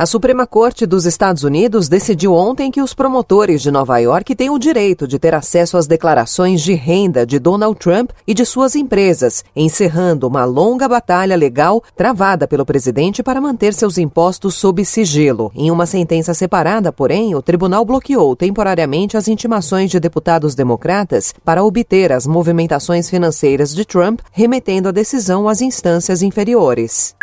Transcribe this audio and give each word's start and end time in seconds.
A 0.00 0.06
Suprema 0.06 0.46
Corte 0.46 0.86
dos 0.86 1.04
Estados 1.04 1.44
Unidos 1.44 1.86
decidiu 1.86 2.32
ontem 2.32 2.70
que 2.70 2.80
os 2.80 2.94
promotores 2.94 3.60
de 3.60 3.70
Nova 3.70 3.98
York 3.98 4.34
têm 4.34 4.48
o 4.48 4.58
direito 4.58 5.06
de 5.06 5.18
ter 5.18 5.34
acesso 5.34 5.76
às 5.76 5.86
declarações 5.86 6.62
de 6.62 6.72
renda 6.72 7.26
de 7.26 7.38
Donald 7.38 7.78
Trump 7.78 8.10
e 8.26 8.32
de 8.32 8.46
suas 8.46 8.74
empresas, 8.74 9.44
encerrando 9.54 10.26
uma 10.26 10.46
longa 10.46 10.88
batalha 10.88 11.36
legal 11.36 11.82
travada 11.94 12.48
pelo 12.48 12.64
presidente 12.64 13.22
para 13.22 13.42
manter 13.42 13.74
seus 13.74 13.98
impostos 13.98 14.54
sob 14.54 14.82
sigilo. 14.86 15.52
Em 15.54 15.70
uma 15.70 15.84
sentença 15.84 16.32
separada, 16.32 16.90
porém, 16.90 17.34
o 17.34 17.42
tribunal 17.42 17.84
bloqueou 17.84 18.34
temporariamente 18.34 19.18
as 19.18 19.28
intimações 19.28 19.90
de 19.90 20.00
deputados 20.00 20.54
democratas 20.54 21.34
para 21.44 21.62
obter 21.62 22.10
as 22.10 22.26
movimentações 22.26 23.10
financeiras 23.10 23.74
de 23.74 23.84
Trump, 23.84 24.20
remetendo 24.32 24.88
a 24.88 24.92
decisão 24.92 25.46
às 25.46 25.60
instâncias 25.60 26.22
inferiores. 26.22 27.19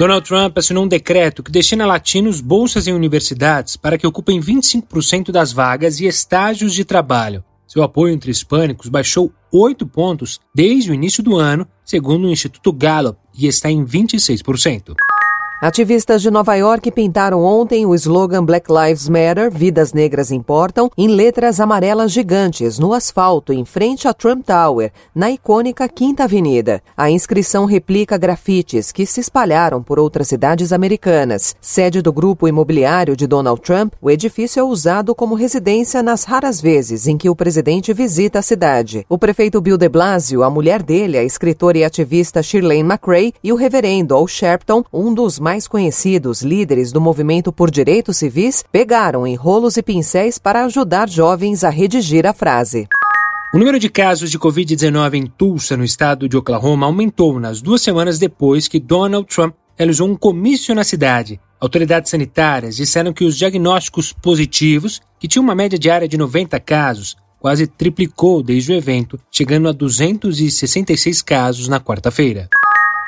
Donald 0.00 0.26
Trump 0.26 0.56
assinou 0.56 0.84
um 0.84 0.88
decreto 0.88 1.42
que 1.42 1.50
destina 1.50 1.84
latinos 1.84 2.40
bolsas 2.40 2.86
em 2.86 2.94
universidades 2.94 3.76
para 3.76 3.98
que 3.98 4.06
ocupem 4.06 4.40
25% 4.40 5.30
das 5.30 5.52
vagas 5.52 6.00
e 6.00 6.06
estágios 6.06 6.72
de 6.72 6.86
trabalho. 6.86 7.44
Seu 7.66 7.82
apoio 7.82 8.14
entre 8.14 8.30
hispânicos 8.30 8.88
baixou 8.88 9.30
8 9.52 9.86
pontos 9.86 10.40
desde 10.54 10.90
o 10.90 10.94
início 10.94 11.22
do 11.22 11.36
ano, 11.36 11.68
segundo 11.84 12.26
o 12.26 12.30
Instituto 12.30 12.72
Gallup, 12.72 13.18
e 13.36 13.46
está 13.46 13.70
em 13.70 13.84
26%. 13.84 14.94
Ativistas 15.62 16.22
de 16.22 16.30
Nova 16.30 16.54
York 16.54 16.90
pintaram 16.90 17.42
ontem 17.42 17.84
o 17.84 17.94
slogan 17.94 18.42
Black 18.42 18.72
Lives 18.72 19.10
Matter, 19.10 19.50
Vidas 19.50 19.92
Negras 19.92 20.30
Importam, 20.30 20.90
em 20.96 21.06
letras 21.06 21.60
amarelas 21.60 22.12
gigantes 22.12 22.78
no 22.78 22.94
asfalto 22.94 23.52
em 23.52 23.62
frente 23.62 24.08
à 24.08 24.14
Trump 24.14 24.42
Tower, 24.46 24.90
na 25.14 25.30
icônica 25.30 25.86
Quinta 25.86 26.24
Avenida. 26.24 26.82
A 26.96 27.10
inscrição 27.10 27.66
replica 27.66 28.16
grafites 28.16 28.90
que 28.90 29.04
se 29.04 29.20
espalharam 29.20 29.82
por 29.82 29.98
outras 29.98 30.28
cidades 30.28 30.72
americanas. 30.72 31.54
Sede 31.60 32.00
do 32.00 32.10
grupo 32.10 32.48
imobiliário 32.48 33.14
de 33.14 33.26
Donald 33.26 33.60
Trump, 33.60 33.92
o 34.00 34.10
edifício 34.10 34.60
é 34.60 34.64
usado 34.64 35.14
como 35.14 35.34
residência 35.34 36.02
nas 36.02 36.24
raras 36.24 36.58
vezes 36.58 37.06
em 37.06 37.18
que 37.18 37.28
o 37.28 37.36
presidente 37.36 37.92
visita 37.92 38.38
a 38.38 38.42
cidade. 38.42 39.04
O 39.10 39.18
prefeito 39.18 39.60
Bill 39.60 39.76
de 39.76 39.90
Blasio, 39.90 40.42
a 40.42 40.48
mulher 40.48 40.82
dele, 40.82 41.18
a 41.18 41.22
escritora 41.22 41.76
e 41.76 41.84
ativista 41.84 42.42
Shirlane 42.42 42.80
McRae, 42.80 43.34
e 43.44 43.52
o 43.52 43.56
reverendo 43.56 44.14
Al 44.14 44.26
Sharpton, 44.26 44.82
um 44.90 45.12
dos 45.12 45.38
mais 45.38 45.49
mais 45.50 45.66
conhecidos 45.66 46.42
líderes 46.42 46.92
do 46.92 47.00
movimento 47.00 47.52
por 47.52 47.72
direitos 47.72 48.18
civis 48.18 48.62
pegaram 48.70 49.26
enrolos 49.26 49.76
e 49.76 49.82
pincéis 49.82 50.38
para 50.38 50.64
ajudar 50.64 51.08
jovens 51.08 51.64
a 51.64 51.70
redigir 51.70 52.24
a 52.24 52.32
frase. 52.32 52.86
O 53.52 53.58
número 53.58 53.76
de 53.76 53.88
casos 53.88 54.30
de 54.30 54.38
Covid-19 54.38 55.14
em 55.14 55.26
Tulsa, 55.26 55.76
no 55.76 55.82
estado 55.82 56.28
de 56.28 56.36
Oklahoma, 56.36 56.86
aumentou 56.86 57.40
nas 57.40 57.60
duas 57.60 57.82
semanas 57.82 58.16
depois 58.16 58.68
que 58.68 58.78
Donald 58.78 59.26
Trump 59.26 59.52
realizou 59.76 60.08
um 60.08 60.14
comício 60.14 60.72
na 60.72 60.84
cidade. 60.84 61.40
Autoridades 61.58 62.12
sanitárias 62.12 62.76
disseram 62.76 63.12
que 63.12 63.24
os 63.24 63.36
diagnósticos 63.36 64.12
positivos, 64.12 65.00
que 65.18 65.26
tinham 65.26 65.42
uma 65.42 65.56
média 65.56 65.76
diária 65.76 66.06
de 66.06 66.16
90 66.16 66.60
casos, 66.60 67.16
quase 67.40 67.66
triplicou 67.66 68.40
desde 68.40 68.70
o 68.70 68.76
evento, 68.76 69.18
chegando 69.32 69.68
a 69.68 69.72
266 69.72 71.22
casos 71.22 71.66
na 71.66 71.80
quarta-feira. 71.80 72.48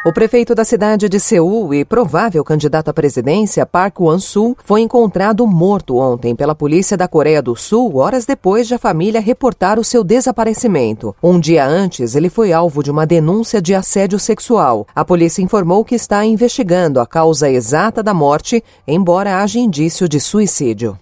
O 0.05 0.12
prefeito 0.12 0.53
da 0.53 0.64
cidade 0.64 1.08
de 1.08 1.20
Seul 1.20 1.72
e 1.72 1.84
provável 1.84 2.42
candidato 2.42 2.89
à 2.89 2.92
presidência, 2.92 3.64
Park 3.64 4.00
Won-soo, 4.00 4.56
foi 4.64 4.81
encontrado 4.81 5.47
morto 5.47 5.97
ontem 5.97 6.34
pela 6.34 6.56
polícia 6.56 6.97
da 6.97 7.06
Coreia 7.06 7.41
do 7.41 7.55
Sul, 7.55 7.98
horas 7.98 8.27
depois 8.27 8.67
de 8.67 8.75
a 8.75 8.81
família 8.81 9.20
reportar 9.20 9.78
o 9.78 9.84
seu 9.84 10.03
desaparecimento. 10.03 11.14
Um 11.22 11.39
dia 11.39 11.64
antes, 11.64 12.17
ele 12.17 12.28
foi 12.28 12.53
alvo 12.53 12.83
de 12.83 12.91
uma 12.91 13.06
denúncia 13.06 13.62
de 13.62 13.77
assédio 13.77 14.19
sexual. 14.19 14.88
A 14.93 15.04
polícia 15.04 15.41
informou 15.41 15.84
que 15.84 15.94
está 15.94 16.25
investigando 16.25 16.98
a 16.98 17.06
causa 17.06 17.48
exata 17.48 18.03
da 18.03 18.12
morte, 18.12 18.60
embora 18.88 19.41
haja 19.41 19.60
indício 19.60 20.09
de 20.09 20.19
suicídio. 20.19 20.98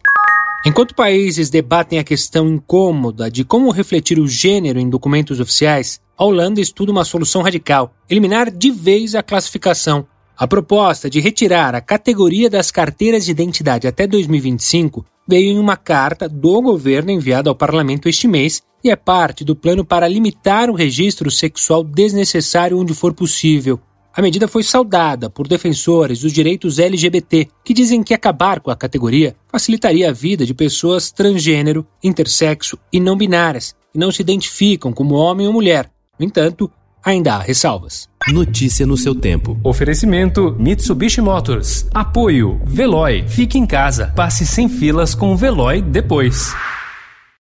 Enquanto 0.65 0.94
países 0.94 1.48
debatem 1.48 1.98
a 1.98 2.04
questão 2.04 2.47
incômoda 2.47 3.31
de 3.31 3.44
como 3.44 3.71
refletir 3.71 4.19
o 4.19 4.28
gênero 4.28 4.78
em 4.78 4.91
documentos 4.91 5.41
oficiais, 5.41 5.98
a 6.19 6.25
Holanda 6.25 6.60
estuda 6.60 6.93
uma 6.93 7.04
solução 7.04 7.41
radical: 7.41 7.94
eliminar 8.10 8.50
de 8.50 8.70
vez 8.70 9.15
a 9.15 9.22
classificação. 9.22 10.06
A 10.37 10.47
proposta 10.47 11.09
de 11.09 11.19
retirar 11.19 11.75
a 11.75 11.81
categoria 11.81 12.50
das 12.50 12.70
carteiras 12.70 13.25
de 13.25 13.31
identidade 13.31 13.87
até 13.87 14.06
2025 14.06 15.04
veio 15.26 15.50
em 15.50 15.59
uma 15.59 15.78
carta 15.78 16.28
do 16.28 16.60
governo 16.60 17.10
enviada 17.10 17.49
ao 17.49 17.56
parlamento 17.56 18.06
este 18.06 18.28
mês 18.28 18.62
e 18.84 18.91
é 18.91 18.97
parte 18.97 19.44
do 19.44 19.56
plano 19.56 19.84
para 19.84 20.09
limitar 20.09 20.69
o 20.69 20.75
registro 20.75 21.31
sexual 21.31 21.82
desnecessário 21.82 22.78
onde 22.78 22.93
for 22.93 23.15
possível. 23.15 23.81
A 24.12 24.21
medida 24.21 24.48
foi 24.48 24.62
saudada 24.62 25.31
por 25.31 25.47
defensores 25.47 26.21
dos 26.21 26.32
direitos 26.32 26.78
LGBT, 26.78 27.48
que 27.65 27.72
dizem 27.72 28.03
que 28.03 28.12
acabar 28.12 28.60
com 28.60 28.71
a 28.71 28.76
categoria 28.76 29.37
facilitaria 29.48 30.10
a 30.10 30.12
vida 30.12 30.44
de 30.44 30.53
pessoas 30.53 31.12
transgênero, 31.12 31.87
intersexo 32.03 32.76
e 32.93 32.99
não 32.99 33.16
binárias, 33.16 33.75
que 33.93 33.99
não 33.99 34.10
se 34.10 34.20
identificam 34.20 34.93
como 34.93 35.15
homem 35.15 35.47
ou 35.47 35.53
mulher, 35.53 35.91
no 36.19 36.26
entanto, 36.26 36.70
ainda 37.04 37.34
há 37.34 37.38
ressalvas. 37.38 38.09
Notícia 38.28 38.84
no 38.84 38.97
seu 38.97 39.15
tempo. 39.15 39.59
Oferecimento 39.65 40.54
Mitsubishi 40.59 41.20
Motors. 41.20 41.87
Apoio 41.94 42.60
Veloy. 42.65 43.25
Fique 43.26 43.59
em 43.59 43.66
casa. 43.66 44.12
Passe 44.15 44.47
sem 44.47 44.69
filas 44.69 45.15
com 45.15 45.32
o 45.32 45.37
Veloy 45.37 45.81
depois. 45.81 46.53